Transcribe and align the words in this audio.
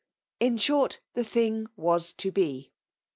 In 0.39 0.57
short 0.57 0.99
the 1.13 1.23
thing 1.23 1.67
was 1.77 2.11
to 2.13 2.31
be 2.31 2.71